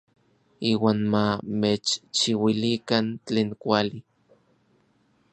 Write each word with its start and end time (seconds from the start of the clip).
Iuan 0.69 0.99
ma 1.11 1.23
mechchiuilikan 1.59 3.05
tlen 3.25 3.49
kuali. 3.61 3.99